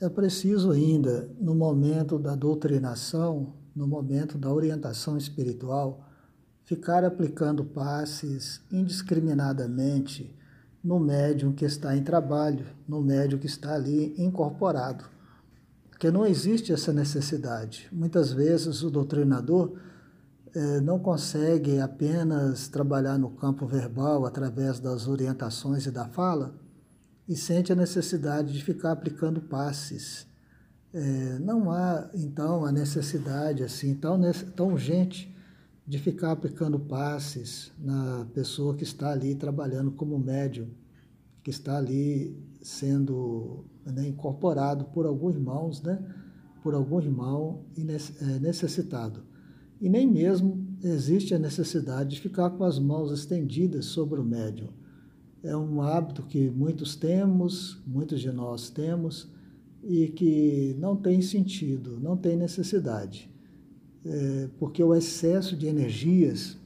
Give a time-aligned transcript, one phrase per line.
[0.00, 6.06] É preciso ainda, no momento da doutrinação, no momento da orientação espiritual,
[6.62, 10.32] ficar aplicando passes indiscriminadamente
[10.84, 15.04] no médium que está em trabalho, no médium que está ali incorporado.
[15.90, 17.88] Porque não existe essa necessidade.
[17.90, 19.80] Muitas vezes o doutrinador
[20.54, 26.54] eh, não consegue apenas trabalhar no campo verbal através das orientações e da fala
[27.28, 30.26] e sente a necessidade de ficar aplicando passes.
[30.94, 34.18] É, não há, então, a necessidade assim tão,
[34.56, 35.36] tão urgente
[35.86, 40.68] de ficar aplicando passes na pessoa que está ali trabalhando como médium,
[41.42, 46.02] que está ali sendo né, incorporado por alguns irmãos, né,
[46.62, 49.22] por algum irmão é, necessitado.
[49.80, 54.68] E nem mesmo existe a necessidade de ficar com as mãos estendidas sobre o médium
[55.48, 59.30] é um hábito que muitos temos, muitos de nós temos,
[59.82, 63.30] e que não tem sentido, não tem necessidade.
[64.04, 66.58] É, porque o excesso de energias,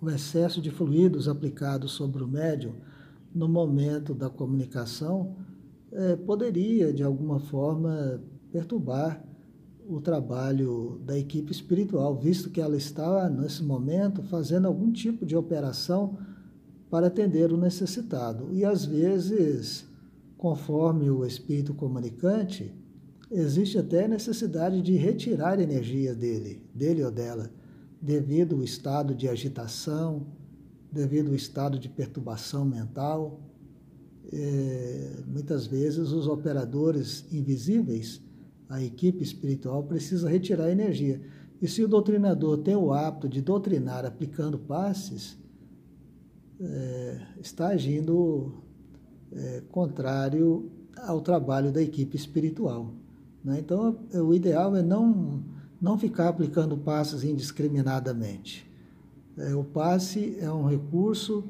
[0.00, 2.74] o excesso de fluidos aplicados sobre o médium
[3.34, 5.34] no momento da comunicação
[5.90, 9.24] é, poderia, de alguma forma, perturbar
[9.88, 15.34] o trabalho da equipe espiritual, visto que ela está, nesse momento, fazendo algum tipo de
[15.34, 16.18] operação
[16.92, 18.52] para atender o necessitado.
[18.52, 19.86] E às vezes,
[20.36, 22.70] conforme o espírito comunicante,
[23.30, 27.50] existe até necessidade de retirar energia dele, dele ou dela,
[27.98, 30.26] devido ao estado de agitação,
[30.92, 33.40] devido ao estado de perturbação mental.
[34.30, 38.20] É, muitas vezes os operadores invisíveis,
[38.68, 41.22] a equipe espiritual precisa retirar energia.
[41.62, 45.40] E se o doutrinador tem o hábito de doutrinar aplicando passes,
[46.62, 48.52] é, está agindo
[49.32, 52.92] é, contrário ao trabalho da equipe espiritual.
[53.44, 53.58] Né?
[53.58, 55.42] Então, o ideal é não,
[55.80, 58.70] não ficar aplicando passes indiscriminadamente.
[59.36, 61.42] É, o passe é um recurso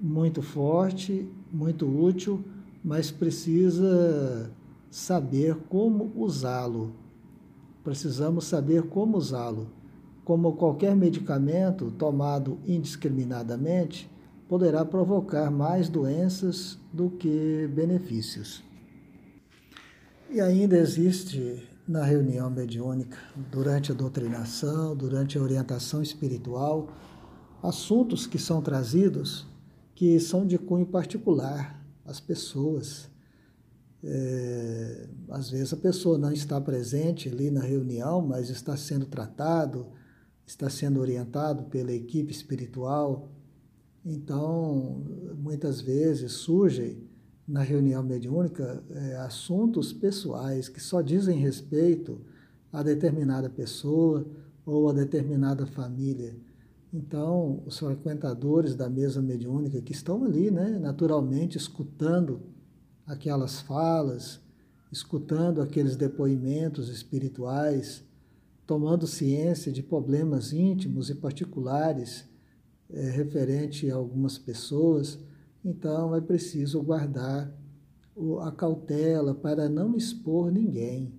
[0.00, 2.44] muito forte, muito útil,
[2.84, 4.50] mas precisa
[4.90, 6.92] saber como usá-lo.
[7.82, 9.68] Precisamos saber como usá-lo.
[10.24, 14.10] Como qualquer medicamento tomado indiscriminadamente,
[14.48, 18.62] poderá provocar mais doenças do que benefícios.
[20.30, 23.16] E ainda existe na reunião mediúnica,
[23.50, 26.88] durante a doutrinação, durante a orientação espiritual,
[27.62, 29.46] assuntos que são trazidos
[29.94, 33.08] que são de cunho particular às pessoas.
[34.04, 39.86] É, às vezes a pessoa não está presente ali na reunião, mas está sendo tratado,
[40.46, 43.30] está sendo orientado pela equipe espiritual,
[44.08, 45.02] então,
[45.36, 47.02] muitas vezes surgem
[47.46, 52.20] na reunião mediúnica é, assuntos pessoais que só dizem respeito
[52.72, 54.24] a determinada pessoa
[54.64, 56.36] ou a determinada família.
[56.94, 62.42] Então, os frequentadores da mesa mediúnica que estão ali, né, naturalmente escutando
[63.04, 64.40] aquelas falas,
[64.92, 68.04] escutando aqueles depoimentos espirituais,
[68.64, 72.24] tomando ciência de problemas íntimos e particulares
[72.90, 75.18] é, referente a algumas pessoas,
[75.64, 77.52] então é preciso guardar
[78.42, 81.12] a cautela para não expor ninguém,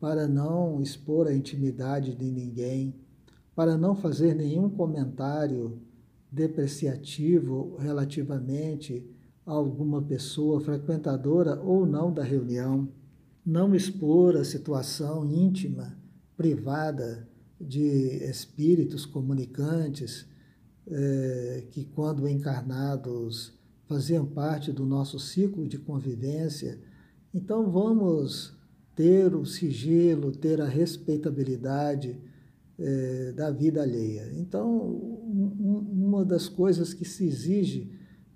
[0.00, 2.94] para não expor a intimidade de ninguém,
[3.54, 5.78] para não fazer nenhum comentário
[6.30, 9.08] depreciativo relativamente
[9.44, 12.88] a alguma pessoa frequentadora ou não da reunião,
[13.44, 15.96] não expor a situação íntima,
[16.36, 17.28] privada
[17.60, 20.26] de espíritos comunicantes
[20.88, 23.52] é, que, quando encarnados,
[23.86, 26.78] faziam parte do nosso ciclo de convivência.
[27.32, 28.56] Então, vamos
[28.94, 32.18] ter o sigilo, ter a respeitabilidade
[32.78, 34.32] é, da vida alheia.
[34.34, 37.90] Então, um, uma das coisas que se exige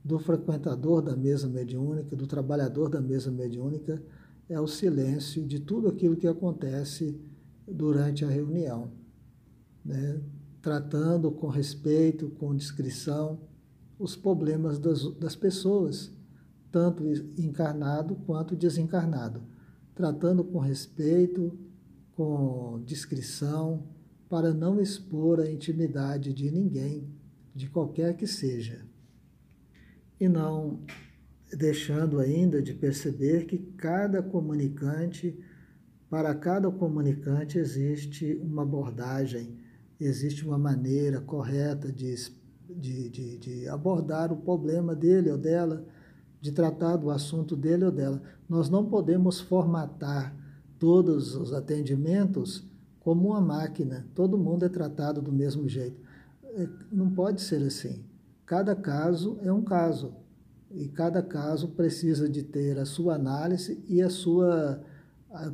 [0.05, 4.03] do frequentador da mesa mediúnica, do trabalhador da mesa mediúnica,
[4.49, 7.21] é o silêncio de tudo aquilo que acontece
[7.67, 8.91] durante a reunião.
[9.85, 10.21] Né?
[10.63, 13.41] Tratando com respeito, com discrição,
[13.99, 16.13] os problemas das, das pessoas,
[16.71, 17.05] tanto
[17.39, 19.43] encarnado quanto desencarnado,
[19.95, 21.59] tratando com respeito,
[22.15, 23.87] com discrição,
[24.29, 27.09] para não expor a intimidade de ninguém,
[27.55, 28.87] de qualquer que seja.
[30.21, 30.81] E não
[31.57, 35.37] deixando ainda de perceber que cada comunicante,
[36.09, 39.59] para cada comunicante existe uma abordagem
[40.05, 42.15] existe uma maneira correta de,
[42.69, 45.85] de, de, de abordar o problema dele ou dela,
[46.41, 48.23] de tratar do assunto dele ou dela.
[48.49, 50.35] Nós não podemos formatar
[50.79, 52.65] todos os atendimentos
[53.01, 54.07] como uma máquina.
[54.15, 56.01] Todo mundo é tratado do mesmo jeito.
[56.45, 58.03] É, não pode ser assim.
[58.47, 60.15] Cada caso é um caso.
[60.71, 64.83] E cada caso precisa de ter a sua análise e a sua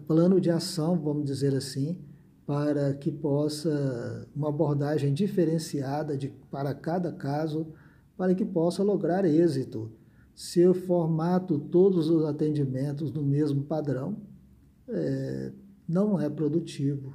[0.07, 1.99] plano de ação, vamos dizer assim,
[2.47, 7.67] para que possa uma abordagem diferenciada de, para cada caso,
[8.17, 9.91] para que possa lograr êxito.
[10.35, 14.17] Se eu formato todos os atendimentos no mesmo padrão,
[14.89, 15.53] é,
[15.89, 17.15] não é produtivo.